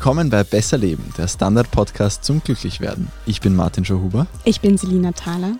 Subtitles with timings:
[0.00, 3.08] Willkommen bei Besser Leben, der Standard-Podcast zum Glücklichwerden.
[3.26, 4.26] Ich bin Martin Schauhuber.
[4.44, 5.56] Ich bin Selina Thaler.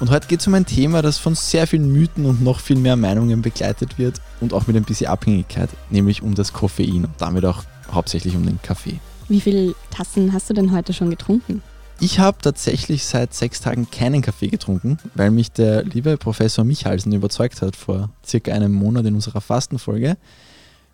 [0.00, 2.76] Und heute geht es um ein Thema, das von sehr vielen Mythen und noch viel
[2.76, 7.14] mehr Meinungen begleitet wird und auch mit ein bisschen Abhängigkeit, nämlich um das Koffein und
[7.16, 9.00] damit auch hauptsächlich um den Kaffee.
[9.30, 11.62] Wie viele Tassen hast du denn heute schon getrunken?
[12.00, 17.14] Ich habe tatsächlich seit sechs Tagen keinen Kaffee getrunken, weil mich der liebe Professor Michalsen
[17.14, 20.18] überzeugt hat vor circa einem Monat in unserer Fastenfolge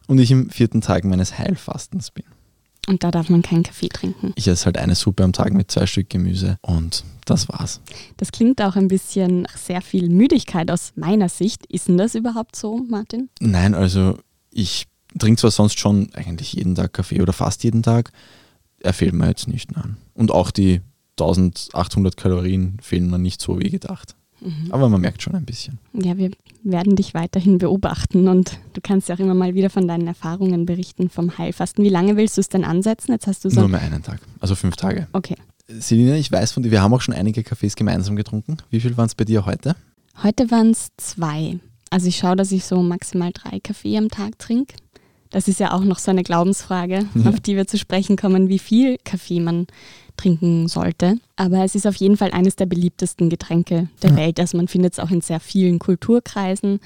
[0.06, 2.22] und ich im vierten Tag meines Heilfastens bin.
[2.86, 4.32] Und da darf man keinen Kaffee trinken.
[4.36, 7.80] Ich esse halt eine Suppe am Tag mit zwei Stück Gemüse und das war's.
[8.16, 11.66] Das klingt auch ein bisschen nach sehr viel Müdigkeit aus meiner Sicht.
[11.66, 13.28] Ist denn das überhaupt so, Martin?
[13.40, 14.18] Nein, also
[14.50, 14.86] ich
[15.18, 18.12] trinke zwar sonst schon eigentlich jeden Tag Kaffee oder fast jeden Tag,
[18.80, 19.96] er fehlt mir jetzt nicht an.
[20.14, 20.80] Und auch die
[21.18, 24.15] 1800 Kalorien fehlen mir nicht so wie gedacht.
[24.40, 24.68] Mhm.
[24.70, 25.78] Aber man merkt schon ein bisschen.
[25.92, 26.30] Ja, wir
[26.62, 30.66] werden dich weiterhin beobachten und du kannst ja auch immer mal wieder von deinen Erfahrungen
[30.66, 31.84] berichten vom Heilfasten.
[31.84, 33.12] Wie lange willst du es denn ansetzen?
[33.12, 35.06] Jetzt hast du so Nur mehr einen Tag, also fünf Tage.
[35.12, 35.36] Okay.
[35.68, 38.58] Selina, ich weiß von dir, wir haben auch schon einige Kaffees gemeinsam getrunken.
[38.70, 39.74] Wie viel waren es bei dir heute?
[40.22, 41.58] Heute waren es zwei.
[41.90, 44.76] Also ich schaue, dass ich so maximal drei Kaffee am Tag trinke.
[45.30, 47.30] Das ist ja auch noch so eine Glaubensfrage, ja.
[47.30, 49.66] auf die wir zu sprechen kommen, wie viel Kaffee man
[50.16, 51.18] trinken sollte.
[51.36, 54.16] Aber es ist auf jeden Fall eines der beliebtesten Getränke der ja.
[54.16, 54.40] Welt.
[54.40, 56.80] Also man findet es auch in sehr vielen Kulturkreisen.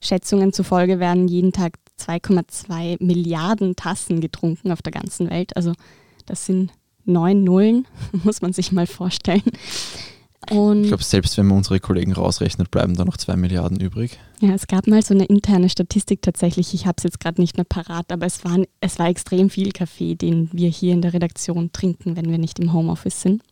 [0.00, 5.56] Schätzungen zufolge werden jeden Tag 2,2 Milliarden Tassen getrunken auf der ganzen Welt.
[5.56, 5.72] Also
[6.26, 6.72] das sind
[7.04, 7.86] neun Nullen,
[8.24, 9.42] muss man sich mal vorstellen.
[10.50, 14.18] Und ich glaube, selbst wenn man unsere Kollegen rausrechnet, bleiben da noch zwei Milliarden übrig.
[14.40, 16.74] Ja, es gab mal so eine interne Statistik tatsächlich.
[16.74, 19.72] Ich habe es jetzt gerade nicht mehr parat, aber es, waren, es war extrem viel
[19.72, 23.42] Kaffee, den wir hier in der Redaktion trinken, wenn wir nicht im Homeoffice sind.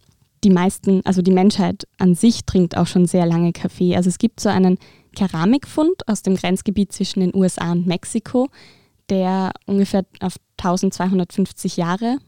[0.44, 3.96] Die meisten, also die Menschheit an sich trinkt auch schon sehr lange Kaffee.
[3.96, 4.78] Also es gibt so einen
[5.16, 8.50] Keramikfund aus dem Grenzgebiet zwischen den USA und Mexiko,
[9.08, 12.18] der ungefähr auf 1250 Jahre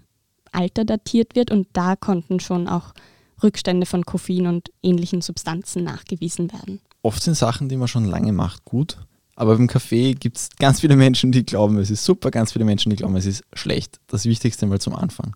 [0.53, 2.95] Alter datiert wird und da konnten schon auch
[3.43, 6.81] Rückstände von Koffein und ähnlichen Substanzen nachgewiesen werden.
[7.03, 8.99] Oft sind Sachen, die man schon lange macht, gut.
[9.37, 12.65] Aber beim Kaffee gibt es ganz viele Menschen, die glauben, es ist super, ganz viele
[12.65, 14.01] Menschen, die glauben, es ist schlecht.
[14.07, 15.35] Das Wichtigste mal zum Anfang.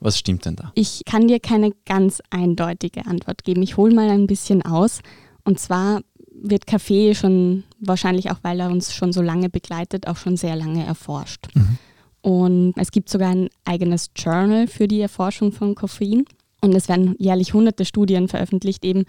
[0.00, 0.72] Was stimmt denn da?
[0.74, 3.62] Ich kann dir keine ganz eindeutige Antwort geben.
[3.62, 5.00] Ich hole mal ein bisschen aus.
[5.44, 6.00] Und zwar
[6.34, 10.56] wird Kaffee schon, wahrscheinlich auch weil er uns schon so lange begleitet, auch schon sehr
[10.56, 11.48] lange erforscht.
[11.54, 11.78] Mhm.
[12.22, 16.24] Und es gibt sogar ein eigenes Journal für die Erforschung von Koffein.
[16.62, 19.04] Und es werden jährlich hunderte Studien veröffentlicht, eben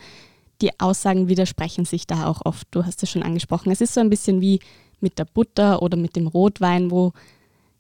[0.62, 2.68] die Aussagen widersprechen sich da auch oft.
[2.72, 3.72] Du hast es schon angesprochen.
[3.72, 4.60] Es ist so ein bisschen wie
[5.02, 7.12] mit der Butter oder mit dem Rotwein, wo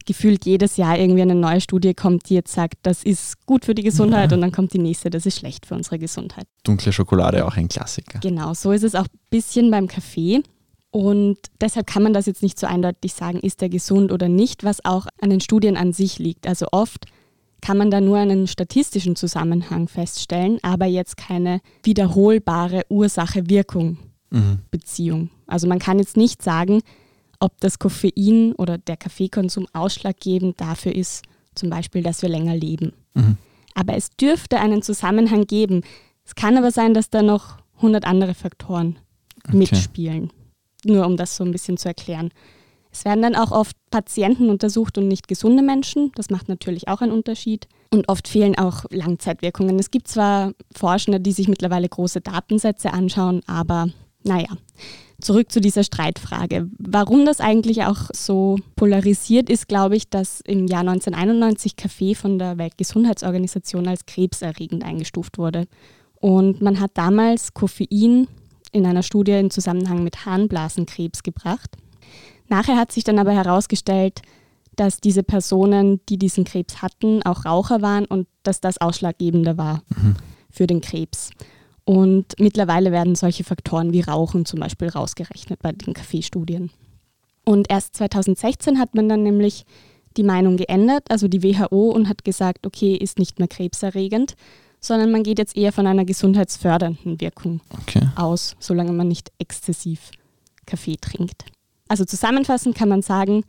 [0.05, 3.73] gefühlt jedes Jahr irgendwie eine neue Studie kommt, die jetzt sagt, das ist gut für
[3.73, 4.35] die Gesundheit ja.
[4.35, 6.45] und dann kommt die nächste, das ist schlecht für unsere Gesundheit.
[6.63, 8.19] Dunkle Schokolade auch ein Klassiker.
[8.19, 10.43] Genau, so ist es auch ein bisschen beim Kaffee.
[10.91, 14.63] Und deshalb kann man das jetzt nicht so eindeutig sagen, ist der gesund oder nicht,
[14.63, 16.45] was auch an den Studien an sich liegt.
[16.45, 17.05] Also oft
[17.63, 25.21] kann man da nur einen statistischen Zusammenhang feststellen, aber jetzt keine wiederholbare Ursache-Wirkung-Beziehung.
[25.21, 25.29] Mhm.
[25.47, 26.81] Also man kann jetzt nicht sagen,
[27.39, 31.23] ob das Koffein oder der Kaffeekonsum ausschlaggebend dafür ist,
[31.55, 32.91] zum Beispiel, dass wir länger leben.
[33.13, 33.37] Mhm.
[33.75, 35.83] Aber es dürfte einen Zusammenhang geben.
[36.25, 38.99] Es kann aber sein, dass da noch 100 andere Faktoren
[39.47, 39.55] okay.
[39.55, 40.33] mitspielen.
[40.83, 42.31] Nur um das so ein bisschen zu erklären.
[42.93, 46.11] Es werden dann auch oft Patienten untersucht und nicht gesunde Menschen.
[46.15, 47.67] Das macht natürlich auch einen Unterschied.
[47.91, 49.79] Und oft fehlen auch Langzeitwirkungen.
[49.79, 53.87] Es gibt zwar Forschende, die sich mittlerweile große Datensätze anschauen, aber
[54.23, 54.49] naja.
[55.19, 56.69] Zurück zu dieser Streitfrage.
[56.77, 62.39] Warum das eigentlich auch so polarisiert ist, glaube ich, dass im Jahr 1991 Kaffee von
[62.39, 65.65] der Weltgesundheitsorganisation als krebserregend eingestuft wurde.
[66.15, 68.27] Und man hat damals Koffein
[68.71, 71.77] in einer Studie im Zusammenhang mit Harnblasenkrebs gebracht.
[72.47, 74.21] Nachher hat sich dann aber herausgestellt,
[74.75, 79.83] dass diese Personen, die diesen Krebs hatten, auch Raucher waren und dass das ausschlaggebender war
[79.95, 80.15] mhm.
[80.49, 81.29] für den Krebs.
[81.85, 86.71] Und mittlerweile werden solche Faktoren wie Rauchen zum Beispiel rausgerechnet bei den Kaffeestudien.
[87.45, 89.65] Und erst 2016 hat man dann nämlich
[90.15, 94.35] die Meinung geändert, also die WHO, und hat gesagt, okay, ist nicht mehr krebserregend,
[94.79, 98.07] sondern man geht jetzt eher von einer gesundheitsfördernden Wirkung okay.
[98.15, 100.11] aus, solange man nicht exzessiv
[100.65, 101.45] Kaffee trinkt.
[101.87, 103.43] Also zusammenfassend kann man sagen,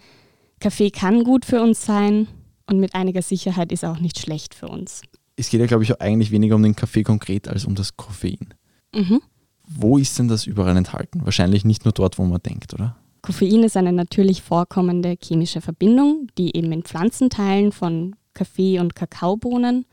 [0.60, 2.28] Kaffee kann gut für uns sein
[2.66, 5.02] und mit einiger Sicherheit ist er auch nicht schlecht für uns.
[5.36, 8.54] Es geht ja, glaube ich, eigentlich weniger um den Kaffee konkret als um das Koffein.
[8.94, 9.20] Mhm.
[9.66, 11.24] Wo ist denn das überall enthalten?
[11.24, 12.96] Wahrscheinlich nicht nur dort, wo man denkt, oder?
[13.22, 19.86] Koffein ist eine natürlich vorkommende chemische Verbindung, die eben in Pflanzenteilen von Kaffee- und Kakaobohnen,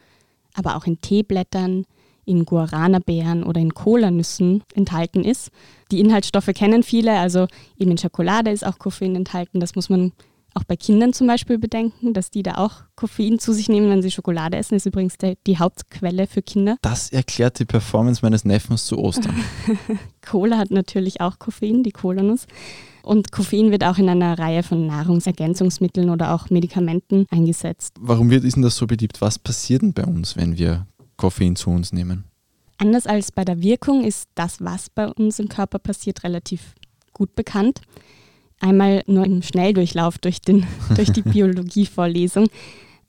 [0.54, 1.86] aber auch in Teeblättern,
[2.32, 5.52] in Guarana-Beeren oder in Cola-Nüssen enthalten ist.
[5.92, 7.48] Die Inhaltsstoffe kennen viele, also
[7.78, 9.60] eben in Schokolade ist auch Koffein enthalten.
[9.60, 10.14] Das muss man
[10.54, 14.02] auch bei Kindern zum Beispiel bedenken, dass die da auch Koffein zu sich nehmen, wenn
[14.02, 14.76] sie Schokolade essen.
[14.76, 16.78] Das ist übrigens der, die Hauptquelle für Kinder.
[16.82, 19.36] Das erklärt die Performance meines Neffens zu Ostern.
[20.28, 22.48] Cola hat natürlich auch Koffein, die Kolanuss.
[23.04, 27.96] Und Koffein wird auch in einer Reihe von Nahrungsergänzungsmitteln oder auch Medikamenten eingesetzt.
[28.00, 29.22] Warum wird ist denn das so beliebt?
[29.22, 30.86] Was passiert denn bei uns, wenn wir
[31.22, 32.24] Koffein zu uns nehmen?
[32.80, 36.74] Anders als bei der Wirkung ist das, was bei uns im Körper passiert, relativ
[37.14, 37.82] gut bekannt.
[38.60, 40.66] Einmal nur im Schnelldurchlauf durch, den,
[40.96, 42.48] durch die Biologievorlesung.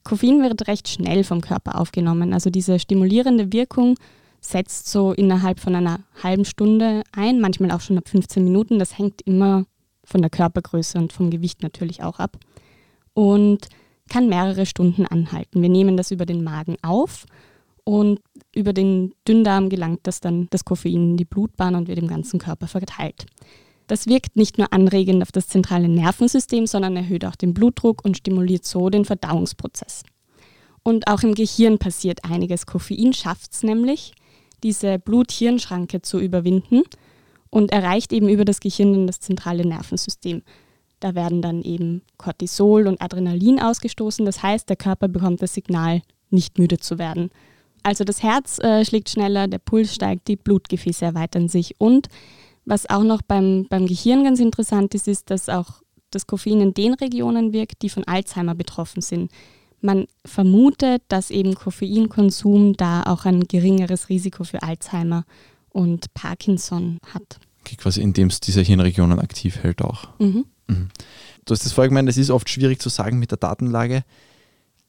[0.05, 2.35] Koffein wird recht schnell vom Körper aufgenommen.
[2.35, 3.95] Also diese stimulierende Wirkung
[4.43, 8.79] setzt so innerhalb von einer halben Stunde ein, manchmal auch schon ab 15 Minuten.
[8.79, 9.65] Das hängt immer
[10.05, 12.37] von der Körpergröße und vom Gewicht natürlich auch ab.
[13.15, 13.69] Und
[14.11, 15.63] kann mehrere Stunden anhalten.
[15.63, 17.25] Wir nehmen das über den Magen auf
[17.85, 18.21] und
[18.55, 22.39] über den Dünndarm gelangt das dann das Koffein in die Blutbahn und wird im ganzen
[22.39, 23.27] Körper verteilt.
[23.87, 28.17] Das wirkt nicht nur anregend auf das zentrale Nervensystem, sondern erhöht auch den Blutdruck und
[28.17, 30.05] stimuliert so den Verdauungsprozess.
[30.83, 32.67] Und auch im Gehirn passiert einiges.
[32.67, 34.13] Koffein schafft es nämlich,
[34.63, 36.83] diese Blut-Hirn-Schranke zu überwinden
[37.51, 40.43] und erreicht eben über das Gehirn dann das zentrale Nervensystem.
[41.01, 44.25] Da werden dann eben Cortisol und Adrenalin ausgestoßen.
[44.25, 47.31] Das heißt, der Körper bekommt das Signal, nicht müde zu werden.
[47.83, 51.75] Also das Herz äh, schlägt schneller, der Puls steigt, die Blutgefäße erweitern sich.
[51.79, 52.09] Und
[52.65, 56.75] was auch noch beim, beim Gehirn ganz interessant ist, ist, dass auch das Koffein in
[56.75, 59.33] den Regionen wirkt, die von Alzheimer betroffen sind.
[59.81, 65.25] Man vermutet, dass eben Koffeinkonsum da auch ein geringeres Risiko für Alzheimer
[65.71, 67.41] und Parkinson hat.
[67.61, 70.09] Okay, quasi indem es diese Hirnregionen aktiv hält auch.
[70.21, 70.45] Mhm.
[70.69, 70.89] Mhm.
[71.45, 74.05] Du hast das vorher gemeint, es ist oft schwierig zu sagen mit der Datenlage.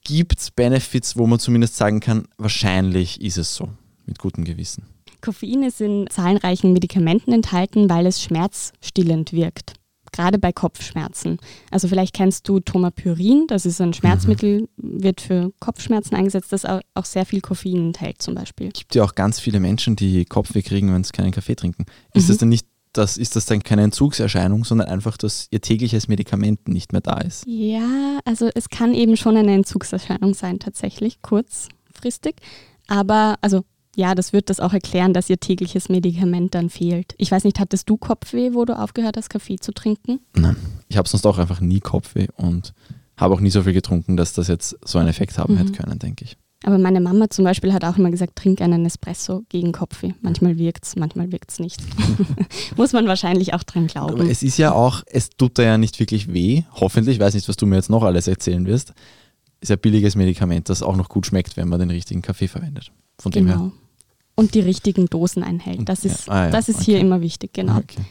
[0.03, 3.69] Gibt es Benefits, wo man zumindest sagen kann, wahrscheinlich ist es so,
[4.05, 4.83] mit gutem Gewissen?
[5.21, 9.73] Koffein ist in zahlreichen Medikamenten enthalten, weil es schmerzstillend wirkt.
[10.11, 11.37] Gerade bei Kopfschmerzen.
[11.71, 13.93] Also vielleicht kennst du Tomapyrin, das ist ein mhm.
[13.93, 18.67] Schmerzmittel, wird für Kopfschmerzen eingesetzt, das auch sehr viel Koffein enthält zum Beispiel.
[18.67, 21.85] Es gibt ja auch ganz viele Menschen, die Kopfweh kriegen, wenn sie keinen Kaffee trinken.
[22.13, 22.27] Ist mhm.
[22.27, 26.67] das denn nicht das, ist das dann keine Entzugserscheinung, sondern einfach, dass ihr tägliches Medikament
[26.67, 27.43] nicht mehr da ist?
[27.47, 32.35] Ja, also es kann eben schon eine Entzugserscheinung sein, tatsächlich, kurzfristig.
[32.87, 33.63] Aber, also
[33.95, 37.13] ja, das wird das auch erklären, dass ihr tägliches Medikament dann fehlt.
[37.17, 40.19] Ich weiß nicht, hattest du Kopfweh, wo du aufgehört hast, Kaffee zu trinken?
[40.35, 40.55] Nein,
[40.87, 42.73] ich habe sonst auch einfach nie Kopfweh und
[43.17, 45.57] habe auch nie so viel getrunken, dass das jetzt so einen Effekt haben mhm.
[45.57, 46.37] hätte können, denke ich.
[46.65, 50.13] Aber meine Mama zum Beispiel hat auch immer gesagt, trink einen Espresso gegen Kopfweh.
[50.21, 51.81] Manchmal wirkt es, manchmal wirkt es nicht.
[52.77, 54.21] Muss man wahrscheinlich auch dran glauben.
[54.21, 56.63] Aber es ist ja auch, es tut da ja nicht wirklich weh.
[56.71, 58.93] Hoffentlich, ich weiß nicht, was du mir jetzt noch alles erzählen wirst.
[59.59, 62.91] Ist ein billiges Medikament, das auch noch gut schmeckt, wenn man den richtigen Kaffee verwendet.
[63.19, 63.51] Von genau.
[63.51, 63.71] dem her.
[64.35, 65.87] Und die richtigen Dosen einhält.
[65.87, 66.33] Das ist, ja.
[66.33, 66.51] Ah, ja.
[66.51, 66.85] das ist okay.
[66.85, 67.77] hier immer wichtig, genau.
[67.77, 68.01] Okay.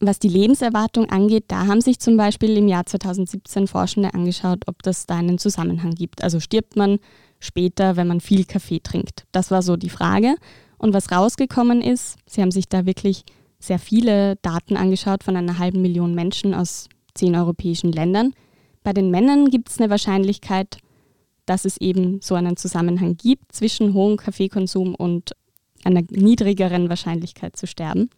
[0.00, 4.82] Was die Lebenserwartung angeht, da haben sich zum Beispiel im Jahr 2017 Forschende angeschaut, ob
[4.82, 6.22] das da einen Zusammenhang gibt.
[6.22, 6.98] Also stirbt man
[7.40, 9.24] später, wenn man viel Kaffee trinkt?
[9.32, 10.36] Das war so die Frage.
[10.78, 13.24] Und was rausgekommen ist, sie haben sich da wirklich
[13.58, 18.32] sehr viele Daten angeschaut von einer halben Million Menschen aus zehn europäischen Ländern.
[18.84, 20.78] Bei den Männern gibt es eine Wahrscheinlichkeit,
[21.46, 25.32] dass es eben so einen Zusammenhang gibt zwischen hohem Kaffeekonsum und
[25.84, 28.10] einer niedrigeren Wahrscheinlichkeit zu sterben.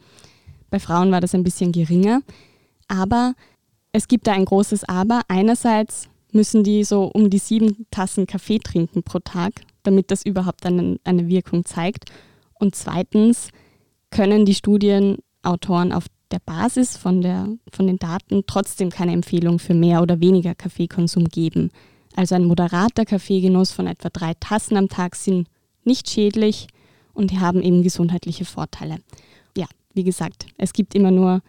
[0.69, 2.21] Bei Frauen war das ein bisschen geringer.
[2.89, 3.35] Aber
[3.93, 5.23] es gibt da ein großes Aber.
[5.29, 10.67] Einerseits müssen die so um die sieben Tassen Kaffee trinken pro Tag, damit das überhaupt
[10.67, 12.11] einen, eine Wirkung zeigt.
[12.55, 13.49] Und zweitens
[14.11, 19.75] können die Studienautoren auf der Basis von, der, von den Daten trotzdem keine Empfehlung für
[19.75, 21.71] mehr oder weniger Kaffeekonsum geben.
[22.17, 25.49] Also ein moderater Kaffeegenuss von etwa drei Tassen am Tag sind
[25.85, 26.69] nicht schädlich
[27.15, 28.99] und haben eben gesundheitliche Vorteile.
[29.57, 31.43] Ja, wie gesagt, es gibt immer nur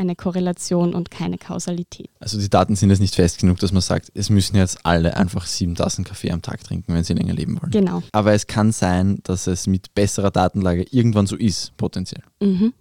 [0.00, 2.10] eine Korrelation und keine Kausalität.
[2.18, 5.16] Also die Daten sind jetzt nicht fest genug, dass man sagt, es müssen jetzt alle
[5.16, 7.70] einfach sieben Tassen Kaffee am Tag trinken, wenn sie länger leben wollen.
[7.70, 8.02] Genau.
[8.12, 12.22] Aber es kann sein, dass es mit besserer Datenlage irgendwann so ist, potenziell.
[12.40, 12.72] Mhm.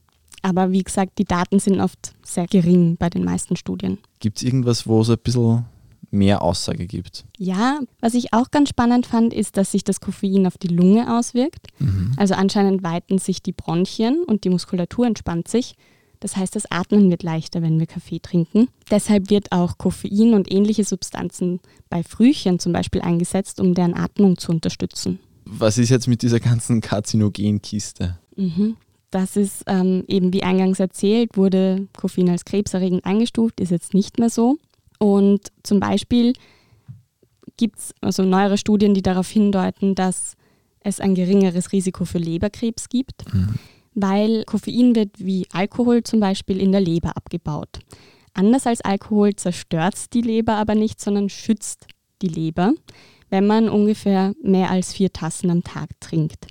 [0.41, 3.97] Aber wie gesagt, die Daten sind oft sehr gering bei den meisten Studien.
[4.19, 5.65] Gibt es irgendwas, wo es ein bisschen
[6.11, 7.25] mehr Aussage gibt?
[7.37, 11.17] Ja, was ich auch ganz spannend fand, ist, dass sich das Koffein auf die Lunge
[11.17, 11.67] auswirkt.
[11.79, 12.13] Mhm.
[12.15, 15.75] Also anscheinend weiten sich die Bronchien und die Muskulatur entspannt sich.
[16.19, 18.67] Das heißt, das Atmen wird leichter, wenn wir Kaffee trinken.
[18.91, 24.37] Deshalb wird auch Koffein und ähnliche Substanzen bei Frühchen zum Beispiel eingesetzt, um deren Atmung
[24.37, 25.19] zu unterstützen.
[25.45, 28.19] Was ist jetzt mit dieser ganzen Karzinogenkiste?
[28.35, 28.75] Mhm.
[29.11, 34.19] Das ist ähm, eben wie eingangs erzählt, wurde Koffein als krebserregend eingestuft, ist jetzt nicht
[34.19, 34.57] mehr so.
[34.99, 36.33] Und zum Beispiel
[37.57, 40.35] gibt es also neuere Studien, die darauf hindeuten, dass
[40.81, 43.33] es ein geringeres Risiko für Leberkrebs gibt.
[43.33, 43.55] Mhm
[43.93, 47.79] weil Koffein wird wie Alkohol zum Beispiel in der Leber abgebaut.
[48.33, 51.87] Anders als Alkohol zerstört es die Leber aber nicht, sondern schützt
[52.21, 52.73] die Leber,
[53.29, 56.47] wenn man ungefähr mehr als vier Tassen am Tag trinkt.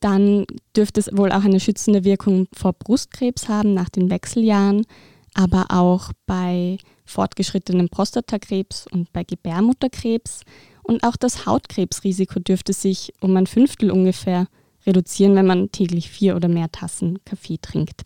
[0.00, 4.86] Dann dürfte es wohl auch eine schützende Wirkung vor Brustkrebs haben nach den Wechseljahren,
[5.34, 10.42] aber auch bei fortgeschrittenem Prostatakrebs und bei Gebärmutterkrebs.
[10.82, 14.46] Und auch das Hautkrebsrisiko dürfte sich um ein Fünftel ungefähr
[14.86, 18.04] reduzieren, wenn man täglich vier oder mehr Tassen Kaffee trinkt.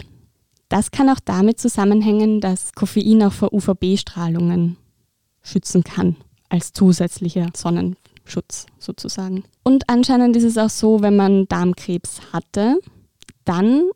[0.68, 4.76] Das kann auch damit zusammenhängen, dass Koffein auch vor UVB-Strahlungen
[5.42, 6.16] schützen kann,
[6.49, 9.44] als zusätzlicher Sonnenschutz sozusagen.
[9.64, 12.78] Und anscheinend ist es auch so, wenn man Darmkrebs hatte,
[13.44, 13.90] dann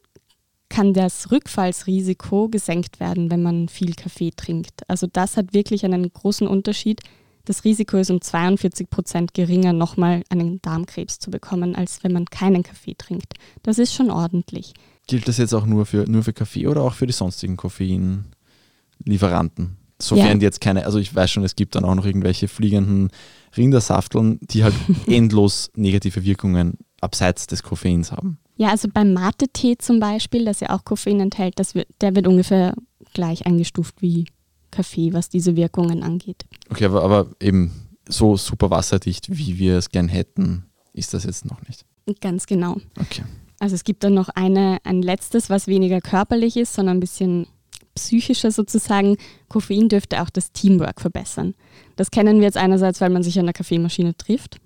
[0.69, 4.83] kann das Rückfallsrisiko gesenkt werden, wenn man viel Kaffee trinkt.
[4.89, 7.01] Also das hat wirklich einen großen Unterschied.
[7.45, 12.25] Das Risiko ist um 42 Prozent geringer, nochmal einen Darmkrebs zu bekommen, als wenn man
[12.27, 13.35] keinen Kaffee trinkt.
[13.63, 14.73] Das ist schon ordentlich.
[15.07, 19.77] Gilt das jetzt auch nur für, nur für Kaffee oder auch für die sonstigen Koffeinlieferanten?
[20.01, 20.35] Sofern ja.
[20.35, 23.11] die jetzt keine, also ich weiß schon, es gibt dann auch noch irgendwelche fliegenden
[23.57, 24.75] Rindersafteln, die halt
[25.07, 28.39] endlos negative Wirkungen abseits des Koffeins haben.
[28.57, 32.27] Ja, also beim Mate-Tee zum Beispiel, das ja auch Koffein enthält, das wird, der wird
[32.27, 32.75] ungefähr
[33.13, 34.27] gleich eingestuft wie
[34.75, 36.45] Kaffee, was diese Wirkungen angeht.
[36.71, 37.73] Okay, aber, aber eben
[38.09, 41.85] so super wasserdicht, wie wir es gern hätten, ist das jetzt noch nicht.
[42.21, 42.77] Ganz genau.
[43.01, 43.23] Okay.
[43.61, 47.47] Also es gibt dann noch eine, ein letztes, was weniger körperlich ist, sondern ein bisschen
[47.95, 49.17] psychischer sozusagen.
[49.49, 51.55] Koffein dürfte auch das Teamwork verbessern.
[51.97, 54.61] Das kennen wir jetzt einerseits, weil man sich an der Kaffeemaschine trifft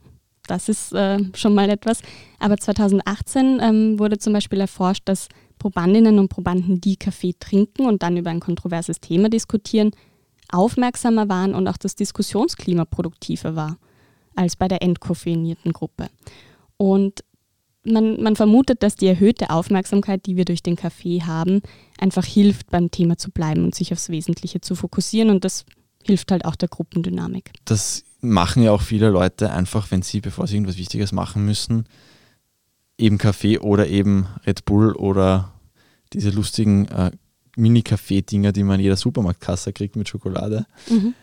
[0.49, 2.01] das ist äh, schon mal etwas.
[2.39, 8.03] Aber 2018 ähm, wurde zum Beispiel erforscht, dass Probandinnen und Probanden, die Kaffee trinken und
[8.03, 9.91] dann über ein kontroverses Thema diskutieren,
[10.51, 13.79] aufmerksamer waren und auch das Diskussionsklima produktiver war
[14.35, 16.09] als bei der entkoffeinierten Gruppe.
[16.77, 17.25] Und
[17.85, 21.61] man, man, vermutet, dass die erhöhte Aufmerksamkeit, die wir durch den Kaffee haben,
[21.99, 25.31] einfach hilft, beim Thema zu bleiben und sich aufs Wesentliche zu fokussieren.
[25.31, 25.65] Und das
[26.05, 27.51] hilft halt auch der Gruppendynamik.
[27.65, 31.85] Das machen ja auch viele Leute einfach, wenn sie, bevor sie irgendwas Wichtiges machen müssen,
[32.99, 35.53] eben Kaffee oder eben Red Bull oder
[36.13, 37.11] diese lustigen äh,
[37.57, 40.67] Mini-Kaffee-Dinger, die man in jeder Supermarktkasse kriegt mit Schokolade.
[40.89, 41.15] Mhm.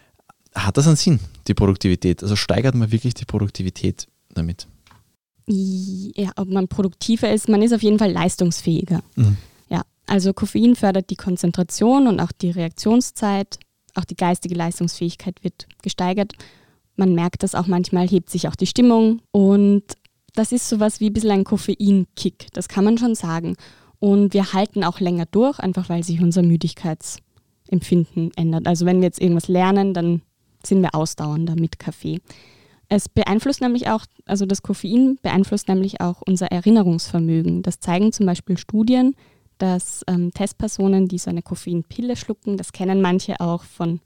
[0.53, 2.23] Hat das einen Sinn, die Produktivität?
[2.23, 4.67] Also steigert man wirklich die Produktivität damit?
[5.47, 9.03] Ja, ob man produktiver ist, man ist auf jeden Fall leistungsfähiger.
[9.15, 9.37] Mhm.
[9.69, 13.59] Ja, also Koffein fördert die Konzentration und auch die Reaktionszeit.
[13.93, 16.33] Auch die geistige Leistungsfähigkeit wird gesteigert
[16.97, 19.83] man merkt das auch manchmal, hebt sich auch die Stimmung und
[20.35, 23.55] das ist sowas wie ein bisschen ein Koffeinkick, das kann man schon sagen.
[23.99, 28.67] Und wir halten auch länger durch, einfach weil sich unser Müdigkeitsempfinden ändert.
[28.67, 30.21] Also wenn wir jetzt irgendwas lernen, dann
[30.63, 32.19] sind wir ausdauernder mit Kaffee.
[32.87, 37.63] Es beeinflusst nämlich auch, also das Koffein beeinflusst nämlich auch unser Erinnerungsvermögen.
[37.63, 39.15] Das zeigen zum Beispiel Studien,
[39.57, 44.01] dass ähm, Testpersonen, die so eine Koffeinpille schlucken, das kennen manche auch von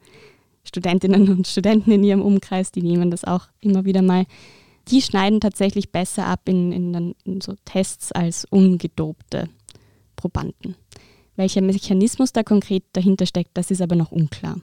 [0.64, 4.26] Studentinnen und Studenten in ihrem Umkreis, die nehmen das auch immer wieder mal.
[4.92, 9.50] Die schneiden tatsächlich besser ab in, in, in so Tests als ungedobte
[10.16, 10.76] Probanden.
[11.36, 14.60] Welcher Mechanismus da konkret dahinter steckt, das ist aber noch unklar.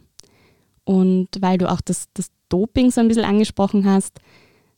[0.85, 4.21] Und weil du auch das, das Doping so ein bisschen angesprochen hast,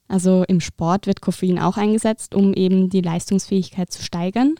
[0.06, 4.54] also im Sport wird Koffein auch eingesetzt, um eben die Leistungsfähigkeit zu steigern.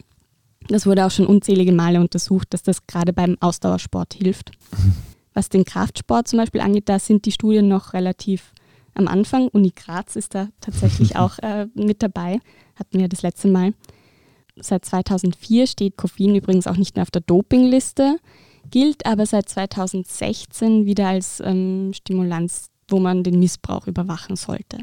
[0.69, 4.51] Das wurde auch schon unzählige Male untersucht, dass das gerade beim Ausdauersport hilft.
[5.33, 8.53] Was den Kraftsport zum Beispiel angeht, da sind die Studien noch relativ
[8.99, 9.49] am Anfang.
[9.49, 12.41] Uni Graz ist da tatsächlich auch äh, mit dabei,
[12.77, 13.75] hatten wir das letzte Mal.
[14.57, 18.19] Seit 2004 steht Koffein übrigens auch nicht mehr auf der Dopingliste,
[18.71, 24.79] gilt aber seit 2016 wieder als ähm, Stimulanz, wo man den Missbrauch überwachen sollte.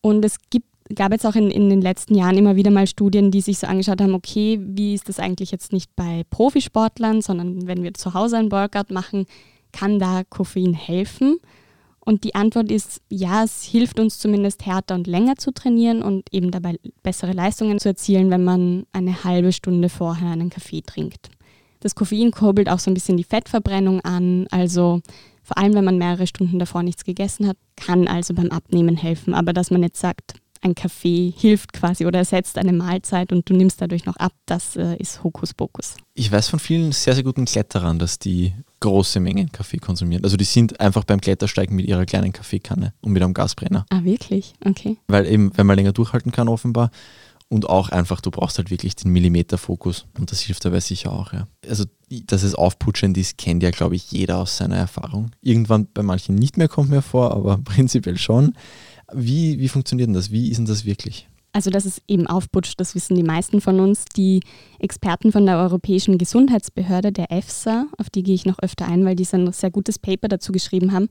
[0.00, 3.30] Und es gibt gab jetzt auch in, in den letzten Jahren immer wieder mal Studien,
[3.30, 7.66] die sich so angeschaut haben, okay, wie ist das eigentlich jetzt nicht bei Profisportlern, sondern
[7.66, 9.26] wenn wir zu Hause ein Workout machen,
[9.72, 11.38] kann da Koffein helfen?
[12.04, 16.26] Und die Antwort ist, ja, es hilft uns zumindest härter und länger zu trainieren und
[16.32, 21.30] eben dabei bessere Leistungen zu erzielen, wenn man eine halbe Stunde vorher einen Kaffee trinkt.
[21.78, 25.00] Das Koffein kurbelt auch so ein bisschen die Fettverbrennung an, also
[25.42, 29.34] vor allem wenn man mehrere Stunden davor nichts gegessen hat, kann also beim Abnehmen helfen.
[29.34, 33.54] Aber dass man jetzt sagt, ein Kaffee hilft quasi oder ersetzt eine Mahlzeit und du
[33.54, 35.96] nimmst dadurch noch ab, das äh, ist Hokuspokus.
[36.14, 40.24] Ich weiß von vielen sehr, sehr guten Kletterern, dass die große Mengen Kaffee konsumieren.
[40.24, 43.86] Also die sind einfach beim Klettersteigen mit ihrer kleinen Kaffeekanne und mit einem Gasbrenner.
[43.90, 44.54] Ah, wirklich?
[44.64, 44.96] Okay.
[45.08, 46.90] Weil eben, wenn man länger durchhalten kann, offenbar.
[47.48, 51.34] Und auch einfach, du brauchst halt wirklich den Millimeterfokus und das hilft dabei sicher auch,
[51.34, 51.46] ja.
[51.68, 55.32] Also, dass es aufputschend ist, kennt ja, glaube ich, jeder aus seiner Erfahrung.
[55.42, 58.54] Irgendwann bei manchen nicht mehr kommt mir vor, aber prinzipiell schon.
[59.14, 60.30] Wie, wie funktioniert denn das?
[60.30, 61.28] Wie ist denn das wirklich?
[61.54, 64.06] Also, dass es eben aufputscht, das wissen die meisten von uns.
[64.16, 64.40] Die
[64.78, 69.16] Experten von der Europäischen Gesundheitsbehörde, der EFSA, auf die gehe ich noch öfter ein, weil
[69.16, 71.08] die ein sehr gutes Paper dazu geschrieben haben,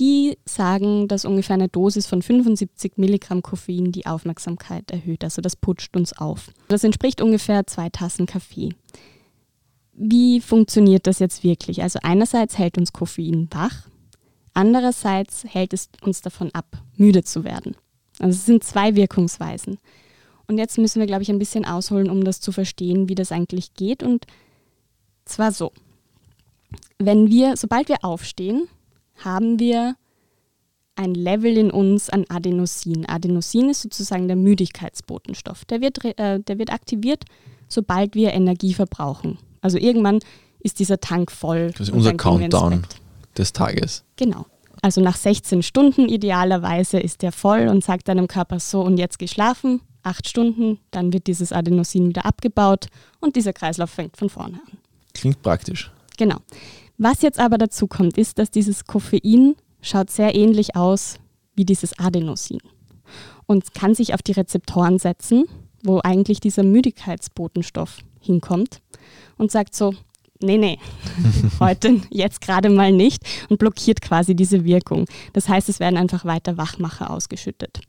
[0.00, 5.24] die sagen, dass ungefähr eine Dosis von 75 Milligramm Koffein die Aufmerksamkeit erhöht.
[5.24, 6.50] Also das putscht uns auf.
[6.68, 8.70] Das entspricht ungefähr zwei Tassen Kaffee.
[9.92, 11.82] Wie funktioniert das jetzt wirklich?
[11.82, 13.88] Also einerseits hält uns Koffein wach,
[14.56, 17.76] andererseits hält es uns davon ab, müde zu werden.
[18.18, 19.78] Also es sind zwei Wirkungsweisen.
[20.48, 23.32] Und jetzt müssen wir, glaube ich, ein bisschen ausholen, um das zu verstehen, wie das
[23.32, 24.02] eigentlich geht.
[24.02, 24.26] Und
[25.24, 25.72] zwar so.
[26.98, 28.68] Wenn wir, sobald wir aufstehen,
[29.16, 29.96] haben wir
[30.94, 33.06] ein Level in uns an Adenosin.
[33.06, 35.64] Adenosin ist sozusagen der Müdigkeitsbotenstoff.
[35.66, 37.24] Der wird, äh, der wird aktiviert,
[37.68, 39.38] sobald wir Energie verbrauchen.
[39.60, 40.20] Also irgendwann
[40.60, 41.72] ist dieser Tank voll.
[41.72, 42.84] Das ist unser Countdown
[43.38, 44.04] des Tages.
[44.16, 44.46] Genau.
[44.82, 49.18] Also nach 16 Stunden idealerweise ist der voll und sagt deinem Körper so und jetzt
[49.18, 52.86] geschlafen, acht Stunden, dann wird dieses Adenosin wieder abgebaut
[53.20, 54.78] und dieser Kreislauf fängt von vorne an.
[55.14, 55.90] Klingt praktisch.
[56.16, 56.36] Genau.
[56.98, 61.18] Was jetzt aber dazu kommt, ist, dass dieses Koffein schaut sehr ähnlich aus
[61.54, 62.60] wie dieses Adenosin
[63.46, 65.44] und kann sich auf die Rezeptoren setzen,
[65.82, 68.80] wo eigentlich dieser Müdigkeitsbotenstoff hinkommt
[69.36, 69.94] und sagt so,
[70.40, 70.78] nee, nee,
[71.60, 75.06] heute, jetzt gerade mal nicht und blockiert quasi diese Wirkung.
[75.32, 77.80] Das heißt, es werden einfach weiter Wachmacher ausgeschüttet.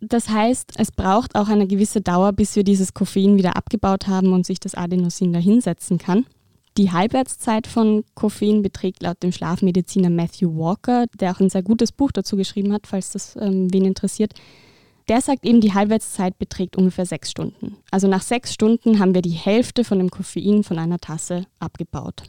[0.00, 4.32] Das heißt, es braucht auch eine gewisse Dauer, bis wir dieses Koffein wieder abgebaut haben
[4.32, 6.26] und sich das Adenosin dahinsetzen kann.
[6.76, 11.92] Die Halbwertszeit von Koffein beträgt laut dem Schlafmediziner Matthew Walker, der auch ein sehr gutes
[11.92, 14.32] Buch dazu geschrieben hat, falls das ähm, wen interessiert.
[15.08, 17.76] Der sagt eben, die Halbwertszeit beträgt ungefähr sechs Stunden.
[17.90, 22.24] Also nach sechs Stunden haben wir die Hälfte von dem Koffein von einer Tasse abgebaut.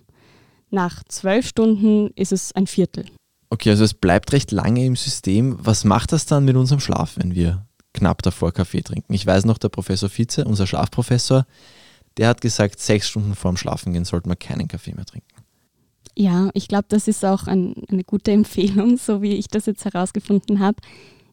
[0.69, 3.05] Nach zwölf Stunden ist es ein Viertel.
[3.51, 5.55] Okay, also es bleibt recht lange im System.
[5.59, 9.13] Was macht das dann mit unserem Schlaf, wenn wir knapp davor Kaffee trinken?
[9.13, 11.45] Ich weiß noch, der Professor Vize, unser Schlafprofessor,
[12.17, 15.27] der hat gesagt, sechs Stunden vorm Schlafengehen sollte man keinen Kaffee mehr trinken.
[16.15, 19.85] Ja, ich glaube, das ist auch ein, eine gute Empfehlung, so wie ich das jetzt
[19.85, 20.77] herausgefunden habe.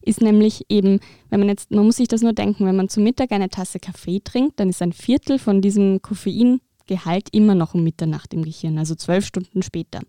[0.03, 3.01] Ist nämlich eben, wenn man jetzt, man muss sich das nur denken, wenn man zu
[3.01, 7.85] Mittag eine Tasse Kaffee trinkt, dann ist ein Viertel von diesem Koffeingehalt immer noch um
[7.85, 10.01] Mitternacht im Gehirn, also zwölf Stunden später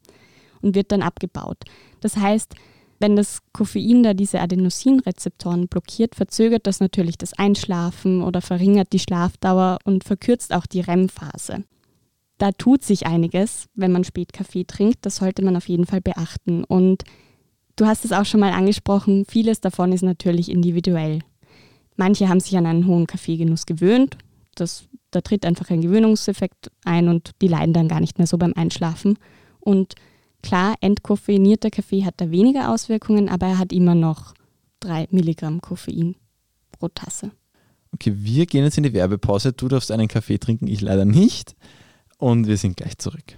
[0.61, 1.57] und wird dann abgebaut.
[1.99, 2.55] Das heißt,
[2.99, 8.99] wenn das Koffein da diese Adenosinrezeptoren blockiert, verzögert das natürlich das Einschlafen oder verringert die
[8.99, 11.63] Schlafdauer und verkürzt auch die REM-Phase.
[12.37, 15.05] Da tut sich einiges, wenn man spät Kaffee trinkt.
[15.05, 16.63] Das sollte man auf jeden Fall beachten.
[16.63, 17.03] Und
[17.75, 21.19] du hast es auch schon mal angesprochen, vieles davon ist natürlich individuell.
[21.95, 24.17] Manche haben sich an einen hohen Kaffeegenuss gewöhnt.
[24.55, 28.37] Das, da tritt einfach ein Gewöhnungseffekt ein und die leiden dann gar nicht mehr so
[28.37, 29.17] beim Einschlafen.
[29.59, 29.95] Und
[30.41, 34.33] Klar, entkoffeinierter Kaffee hat da weniger Auswirkungen, aber er hat immer noch
[34.79, 36.15] 3 Milligramm Koffein
[36.71, 37.31] pro Tasse.
[37.93, 39.53] Okay, wir gehen jetzt in die Werbepause.
[39.53, 41.55] Du darfst einen Kaffee trinken, ich leider nicht.
[42.17, 43.37] Und wir sind gleich zurück.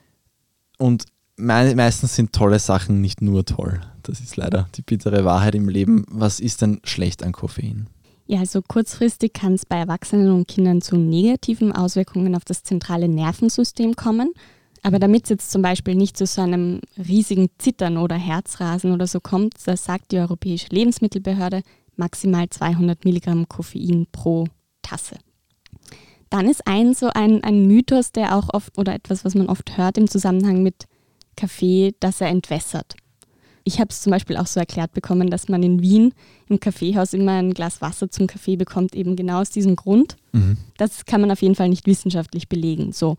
[0.81, 1.05] und
[1.37, 3.81] meistens sind tolle Sachen nicht nur toll.
[4.03, 6.05] Das ist leider die bittere Wahrheit im Leben.
[6.09, 7.87] Was ist denn schlecht an Koffein?
[8.25, 13.07] Ja, also kurzfristig kann es bei Erwachsenen und Kindern zu negativen Auswirkungen auf das zentrale
[13.07, 14.33] Nervensystem kommen.
[14.83, 19.05] Aber damit es jetzt zum Beispiel nicht zu so einem riesigen Zittern oder Herzrasen oder
[19.05, 21.61] so kommt, das sagt die Europäische Lebensmittelbehörde
[21.95, 24.47] maximal 200 Milligramm Koffein pro
[24.81, 25.17] Tasse.
[26.31, 29.77] Dann ist ein so ein, ein Mythos, der auch oft oder etwas, was man oft
[29.77, 30.87] hört im Zusammenhang mit
[31.35, 32.95] Kaffee, dass er entwässert.
[33.65, 36.13] Ich habe es zum Beispiel auch so erklärt bekommen, dass man in Wien
[36.47, 40.15] im Kaffeehaus immer ein Glas Wasser zum Kaffee bekommt, eben genau aus diesem Grund.
[40.31, 40.57] Mhm.
[40.77, 42.93] Das kann man auf jeden Fall nicht wissenschaftlich belegen.
[42.93, 43.17] So,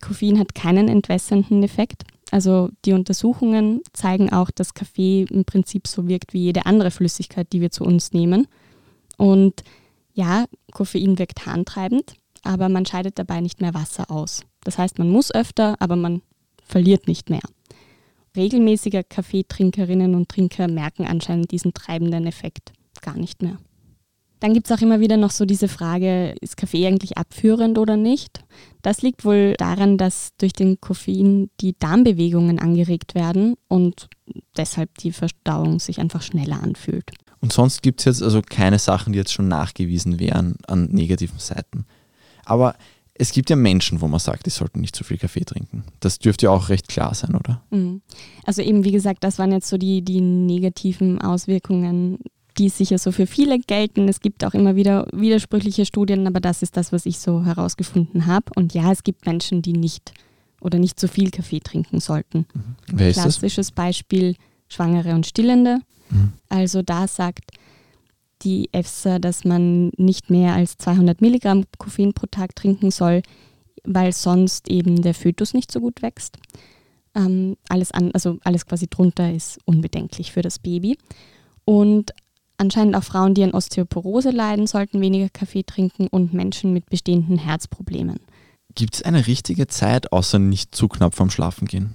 [0.00, 2.04] Koffein hat keinen entwässernden Effekt.
[2.30, 7.52] Also die Untersuchungen zeigen auch, dass Kaffee im Prinzip so wirkt wie jede andere Flüssigkeit,
[7.52, 8.48] die wir zu uns nehmen.
[9.18, 9.62] Und
[10.14, 14.44] ja, Koffein wirkt harntreibend, aber man scheidet dabei nicht mehr Wasser aus.
[14.62, 16.22] Das heißt, man muss öfter, aber man
[16.64, 17.42] verliert nicht mehr
[18.36, 23.58] regelmäßiger Kaffeetrinkerinnen und Trinker merken anscheinend diesen treibenden Effekt gar nicht mehr.
[24.40, 27.96] Dann gibt es auch immer wieder noch so diese Frage, ist Kaffee eigentlich abführend oder
[27.96, 28.44] nicht?
[28.82, 34.08] Das liegt wohl daran, dass durch den Koffein die Darmbewegungen angeregt werden und
[34.56, 37.10] deshalb die Verdauung sich einfach schneller anfühlt.
[37.40, 41.38] Und sonst gibt es jetzt also keine Sachen, die jetzt schon nachgewiesen wären an negativen
[41.38, 41.86] Seiten.
[42.44, 42.76] Aber
[43.14, 45.84] es gibt ja Menschen, wo man sagt, die sollten nicht zu viel Kaffee trinken.
[46.00, 47.62] Das dürfte ja auch recht klar sein, oder?
[47.70, 48.02] Mhm.
[48.44, 52.18] Also eben, wie gesagt, das waren jetzt so die, die negativen Auswirkungen,
[52.58, 54.08] die sicher so für viele gelten.
[54.08, 58.26] Es gibt auch immer wieder widersprüchliche Studien, aber das ist das, was ich so herausgefunden
[58.26, 58.46] habe.
[58.56, 60.12] Und ja, es gibt Menschen, die nicht
[60.60, 62.46] oder nicht zu viel Kaffee trinken sollten.
[62.90, 62.96] Mhm.
[62.96, 63.70] Klassisches?
[63.70, 64.34] Beispiel
[64.68, 65.78] Schwangere und Stillende.
[66.10, 66.32] Mhm.
[66.48, 67.50] Also da sagt
[68.44, 73.22] die EFSA, dass man nicht mehr als 200 Milligramm Koffein pro Tag trinken soll,
[73.84, 76.38] weil sonst eben der Fötus nicht so gut wächst.
[77.14, 80.98] Ähm, alles, an, also alles quasi drunter ist unbedenklich für das Baby.
[81.64, 82.12] Und
[82.56, 87.38] anscheinend auch Frauen, die an Osteoporose leiden, sollten weniger Kaffee trinken und Menschen mit bestehenden
[87.38, 88.20] Herzproblemen.
[88.74, 91.94] Gibt es eine richtige Zeit, außer nicht zu knapp vorm Schlafen gehen?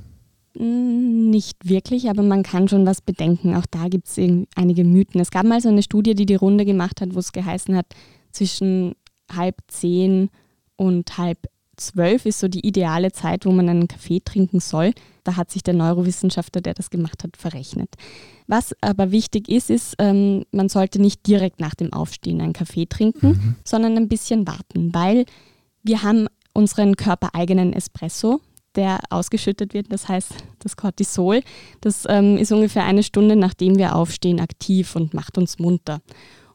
[0.53, 3.55] Nicht wirklich, aber man kann schon was bedenken.
[3.55, 4.17] Auch da gibt es
[4.55, 5.21] einige Mythen.
[5.21, 7.85] Es gab mal so eine Studie, die die Runde gemacht hat, wo es geheißen hat,
[8.31, 8.95] zwischen
[9.31, 10.29] halb zehn
[10.75, 11.37] und halb
[11.79, 14.93] zwölf ist so die ideale Zeit, wo man einen Kaffee trinken soll.
[15.23, 17.89] Da hat sich der Neurowissenschaftler, der das gemacht hat, verrechnet.
[18.47, 22.85] Was aber wichtig ist, ist, ähm, man sollte nicht direkt nach dem Aufstehen einen Kaffee
[22.85, 23.55] trinken, mhm.
[23.63, 25.25] sondern ein bisschen warten, weil
[25.83, 28.41] wir haben unseren körpereigenen Espresso,
[28.75, 31.41] der ausgeschüttet wird, das heißt das Cortisol.
[31.81, 36.01] Das ähm, ist ungefähr eine Stunde, nachdem wir aufstehen, aktiv und macht uns munter.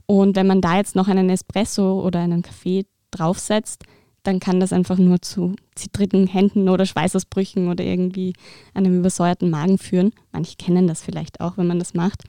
[0.07, 3.85] Und wenn man da jetzt noch einen Espresso oder einen Kaffee draufsetzt,
[4.23, 8.33] dann kann das einfach nur zu zittrigen Händen oder Schweißausbrüchen oder irgendwie
[8.73, 10.13] einem übersäuerten Magen führen.
[10.33, 12.23] Manche kennen das vielleicht auch, wenn man das macht.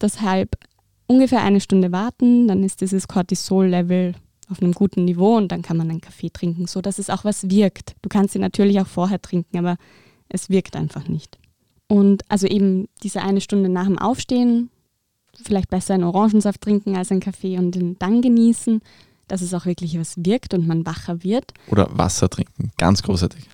[0.00, 0.56] Deshalb
[1.06, 4.14] ungefähr eine Stunde warten, dann ist dieses Cortisol-Level
[4.48, 7.24] auf einem guten Niveau und dann kann man einen Kaffee trinken, so dass es auch
[7.24, 7.96] was wirkt.
[8.02, 9.76] Du kannst ihn natürlich auch vorher trinken, aber
[10.28, 11.38] es wirkt einfach nicht.
[11.88, 14.70] Und also eben diese eine Stunde nach dem Aufstehen,
[15.42, 18.80] vielleicht besser einen Orangensaft trinken als einen Kaffee und den dann genießen,
[19.28, 21.52] dass es auch wirklich was wirkt und man wacher wird.
[21.70, 23.48] Oder Wasser trinken, ganz großartig.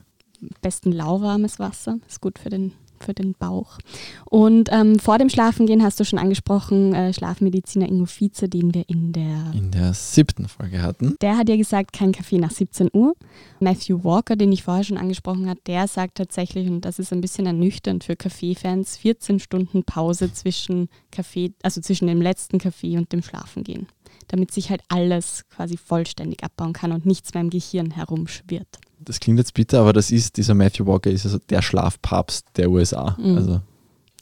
[0.61, 2.72] besten lauwarmes Wasser, ist gut für den
[3.03, 3.79] für den Bauch.
[4.25, 8.88] Und ähm, vor dem Schlafengehen hast du schon angesprochen, äh, Schlafmediziner Ingo Vize, den wir
[8.88, 11.17] in der, in der siebten Folge hatten.
[11.21, 13.15] Der hat ja gesagt, kein Kaffee nach 17 Uhr.
[13.61, 17.21] Matthew Walker, den ich vorher schon angesprochen habe, der sagt tatsächlich, und das ist ein
[17.21, 23.12] bisschen ernüchternd für Kaffeefans, 14 Stunden Pause zwischen Kaffee, also zwischen dem letzten Kaffee und
[23.12, 23.87] dem Schlafengehen
[24.29, 29.21] damit sich halt alles quasi vollständig abbauen kann und nichts mehr im Gehirn herumschwirrt das
[29.21, 33.17] klingt jetzt bitter, aber das ist, dieser Matthew Walker ist also der Schlafpapst der USA.
[33.19, 33.37] Mhm.
[33.37, 33.61] Also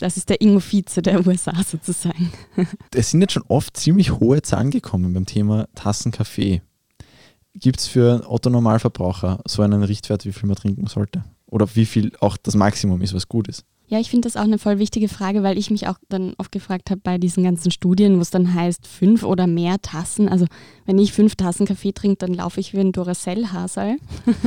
[0.01, 2.33] das ist der Ingo Vize der USA sozusagen.
[2.95, 6.62] es sind jetzt schon oft ziemlich hohe Zahlen gekommen beim Thema Tassen Kaffee.
[7.55, 11.23] Gibt es für Otto Normalverbraucher so einen Richtwert, wie viel man trinken sollte?
[11.47, 13.64] Oder wie viel auch das Maximum ist, was gut ist?
[13.90, 16.53] Ja, ich finde das auch eine voll wichtige Frage, weil ich mich auch dann oft
[16.53, 20.29] gefragt habe bei diesen ganzen Studien, wo es dann heißt, fünf oder mehr Tassen.
[20.29, 20.46] Also
[20.87, 23.96] wenn ich fünf Tassen Kaffee trinke, dann laufe ich wie ein Duracell-Hasel.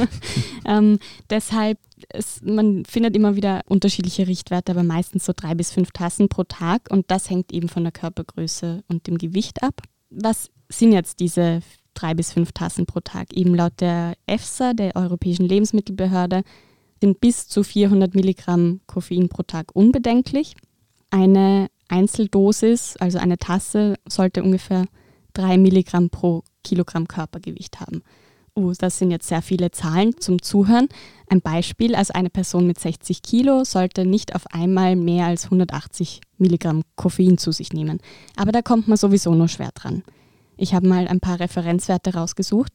[0.65, 0.97] ähm,
[1.29, 1.77] deshalb,
[2.07, 6.45] es, man findet immer wieder unterschiedliche Richtwerte, aber meistens so drei bis fünf Tassen pro
[6.45, 9.81] Tag und das hängt eben von der Körpergröße und dem Gewicht ab.
[10.09, 11.59] Was sind jetzt diese
[11.95, 13.33] drei bis fünf Tassen pro Tag?
[13.33, 16.43] Eben laut der EFSA, der Europäischen Lebensmittelbehörde,
[17.03, 20.55] sind bis zu 400 Milligramm Koffein pro Tag unbedenklich.
[21.09, 24.85] Eine Einzeldosis, also eine Tasse, sollte ungefähr
[25.33, 28.03] 3 Milligramm pro Kilogramm Körpergewicht haben.
[28.55, 30.87] Uh, das sind jetzt sehr viele Zahlen zum Zuhören.
[31.27, 36.21] Ein Beispiel, also eine Person mit 60 Kilo sollte nicht auf einmal mehr als 180
[36.37, 37.99] Milligramm Koffein zu sich nehmen.
[38.37, 40.03] Aber da kommt man sowieso nur schwer dran.
[40.55, 42.71] Ich habe mal ein paar Referenzwerte rausgesucht.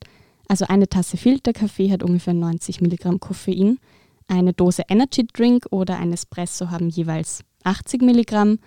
[0.48, 3.78] Also eine Tasse Filterkaffee hat ungefähr 90 Milligramm Koffein.
[4.28, 8.58] Eine Dose Energy Drink oder ein Espresso haben jeweils 80 Milligramm,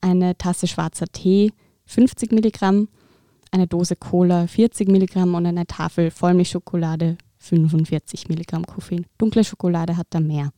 [0.00, 1.52] eine Tasse schwarzer Tee
[1.86, 2.88] 50 Milligramm,
[3.50, 9.06] eine Dose Cola 40 Milligramm und eine Tafel Vollmilchschokolade 45 Milligramm Koffein.
[9.18, 10.50] Dunkle Schokolade hat da mehr.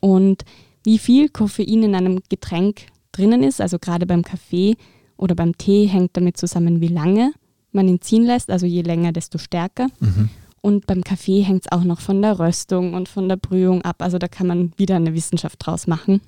[0.00, 0.44] Und
[0.84, 4.76] wie viel Koffein in einem Getränk drinnen ist, also gerade beim Kaffee
[5.16, 7.32] oder beim Tee, hängt damit zusammen, wie lange
[7.72, 8.50] man ihn ziehen lässt.
[8.50, 9.88] Also je länger, desto stärker.
[10.00, 10.30] Mhm.
[10.60, 14.02] Und beim Kaffee hängt es auch noch von der Röstung und von der Brühung ab.
[14.02, 16.20] Also da kann man wieder eine Wissenschaft draus machen.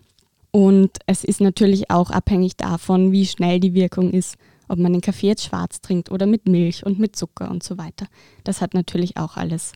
[0.52, 4.36] Und es ist natürlich auch abhängig davon, wie schnell die Wirkung ist,
[4.68, 7.78] ob man den Kaffee jetzt schwarz trinkt oder mit Milch und mit Zucker und so
[7.78, 8.06] weiter.
[8.44, 9.72] Das hat natürlich auch alles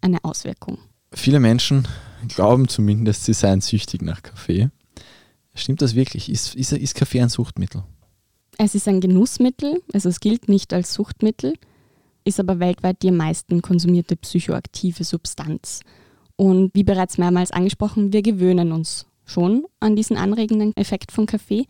[0.00, 0.78] eine Auswirkung.
[1.12, 1.86] Viele Menschen
[2.28, 4.70] glauben zumindest, sie seien süchtig nach Kaffee.
[5.54, 6.28] Stimmt das wirklich?
[6.28, 7.82] Ist, ist, ist Kaffee ein Suchtmittel?
[8.58, 11.54] Es ist ein Genussmittel, also es gilt nicht als Suchtmittel,
[12.26, 15.80] ist aber weltweit die am meisten konsumierte psychoaktive Substanz.
[16.36, 21.66] Und wie bereits mehrmals angesprochen, wir gewöhnen uns schon an diesen anregenden Effekt von Kaffee,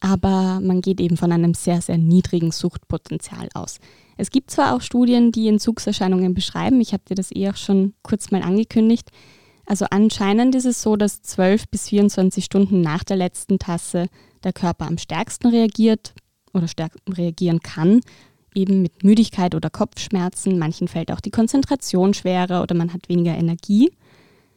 [0.00, 3.78] aber man geht eben von einem sehr, sehr niedrigen Suchtpotenzial aus.
[4.16, 7.94] Es gibt zwar auch Studien, die Entzugserscheinungen beschreiben, ich habe dir das eh auch schon
[8.02, 9.10] kurz mal angekündigt.
[9.64, 14.06] Also anscheinend ist es so, dass 12 bis 24 Stunden nach der letzten Tasse
[14.42, 16.14] der Körper am stärksten reagiert
[16.52, 18.00] oder stärk reagieren kann,
[18.54, 20.58] eben mit Müdigkeit oder Kopfschmerzen.
[20.58, 23.90] Manchen fällt auch die Konzentration schwerer oder man hat weniger Energie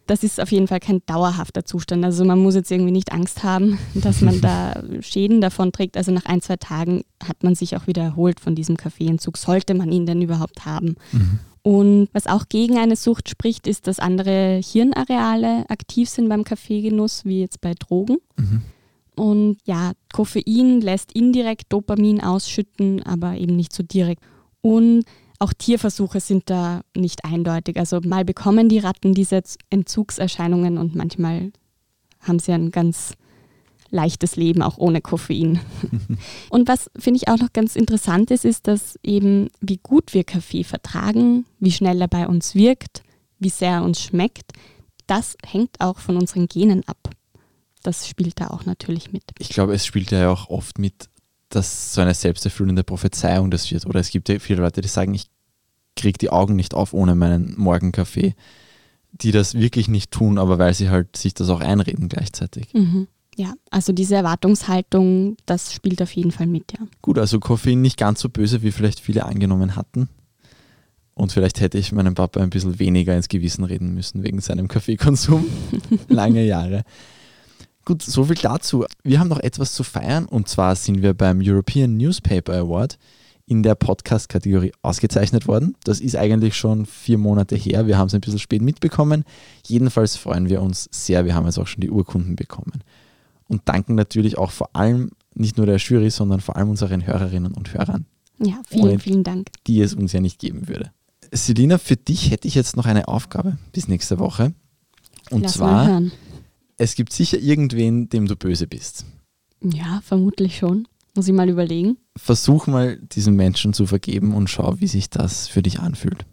[0.08, 2.06] das ist auf jeden Fall kein dauerhafter Zustand.
[2.06, 5.98] Also man muss jetzt irgendwie nicht Angst haben, dass man da Schäden davon trägt.
[5.98, 9.74] Also nach ein, zwei Tagen hat man sich auch wieder erholt von diesem Kaffeeentzug, sollte
[9.74, 10.96] man ihn denn überhaupt haben.
[11.12, 11.40] Mhm.
[11.64, 17.26] Und was auch gegen eine Sucht spricht, ist, dass andere Hirnareale aktiv sind beim Kaffeegenuss,
[17.26, 18.18] wie jetzt bei Drogen.
[18.38, 18.62] Mhm.
[19.16, 24.24] Und ja, Koffein lässt indirekt Dopamin ausschütten, aber eben nicht so direkt.
[24.62, 25.04] Und
[25.40, 27.78] auch Tierversuche sind da nicht eindeutig.
[27.78, 31.52] Also mal bekommen die Ratten diese Entzugserscheinungen und manchmal
[32.22, 33.14] haben sie ein ganz
[33.92, 35.60] leichtes Leben, auch ohne Koffein.
[36.50, 40.24] und was finde ich auch noch ganz interessant ist, ist, dass eben wie gut wir
[40.24, 43.04] Kaffee vertragen, wie schnell er bei uns wirkt,
[43.40, 44.54] wie sehr er uns schmeckt,
[45.08, 46.98] das hängt auch von unseren Genen ab.
[47.86, 49.24] Das spielt da auch natürlich mit.
[49.38, 51.08] Ich glaube, es spielt ja auch oft mit,
[51.50, 53.86] dass so eine selbsterfüllende Prophezeiung das wird.
[53.86, 55.30] Oder es gibt ja viele Leute, die sagen, ich
[55.96, 58.34] kriege die Augen nicht auf ohne meinen Morgenkaffee,
[59.12, 62.74] die das wirklich nicht tun, aber weil sie halt sich das auch einreden gleichzeitig.
[62.74, 63.08] Mhm.
[63.38, 66.88] Ja, also diese Erwartungshaltung, das spielt auf jeden Fall mit, ja.
[67.04, 70.10] Gut, also Koffein nicht ganz so böse, wie vielleicht viele angenommen hatten.
[71.14, 74.68] Und vielleicht hätte ich meinem Papa ein bisschen weniger ins Gewissen reden müssen wegen seinem
[74.68, 75.46] Kaffeekonsum.
[76.08, 76.84] Lange Jahre.
[77.86, 78.84] Gut, so viel dazu.
[79.04, 82.98] Wir haben noch etwas zu feiern und zwar sind wir beim European Newspaper Award
[83.46, 85.76] in der Podcast-Kategorie ausgezeichnet worden.
[85.84, 87.86] Das ist eigentlich schon vier Monate her.
[87.86, 89.24] Wir haben es ein bisschen spät mitbekommen.
[89.68, 91.26] Jedenfalls freuen wir uns sehr.
[91.26, 92.82] Wir haben jetzt auch schon die Urkunden bekommen.
[93.48, 97.54] Und danken natürlich auch vor allem nicht nur der Jury, sondern vor allem unseren Hörerinnen
[97.54, 98.08] und Hörern.
[98.40, 99.50] Ja, vielen, vielen Dank.
[99.68, 100.92] Die es uns ja nicht geben würde.
[101.32, 104.54] Selina, für dich hätte ich jetzt noch eine Aufgabe bis nächste Woche.
[105.30, 106.02] Und Lass zwar
[106.78, 109.06] es gibt sicher irgendwen, dem du böse bist.
[109.62, 110.88] Ja, vermutlich schon.
[111.16, 111.98] Muss ich mal überlegen.
[112.18, 116.26] Versuch mal, diesen Menschen zu vergeben und schau, wie sich das für dich anfühlt.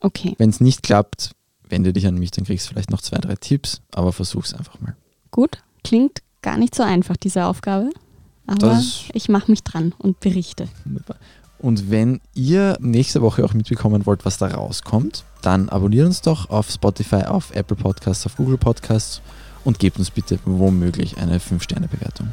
[0.00, 0.34] Okay.
[0.38, 1.32] Wenn es nicht klappt,
[1.68, 4.54] wende dich an mich, dann kriegst du vielleicht noch zwei, drei Tipps, aber versuch es
[4.54, 4.96] einfach mal.
[5.30, 7.90] Gut, klingt gar nicht so einfach, diese Aufgabe.
[8.46, 8.80] Aber
[9.12, 10.68] ich mache mich dran und berichte.
[11.58, 16.48] Und wenn ihr nächste Woche auch mitbekommen wollt, was da rauskommt, dann abonniert uns doch
[16.50, 19.20] auf Spotify, auf Apple Podcasts, auf Google Podcasts
[19.66, 22.28] und gebt uns bitte womöglich eine 5-Sterne-Bewertung.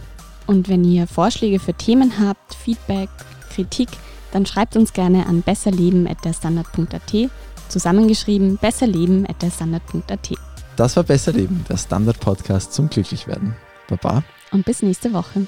[0.45, 3.09] Und wenn ihr Vorschläge für Themen habt, Feedback,
[3.53, 3.89] Kritik,
[4.31, 7.29] dann schreibt uns gerne an besserleben.derstandard.at,
[7.69, 10.33] zusammengeschrieben besserleben.derstandard.at.
[10.75, 13.55] Das war Besser Leben, der Standard-Podcast zum Glücklichwerden.
[13.87, 14.23] Baba.
[14.51, 15.47] Und bis nächste Woche.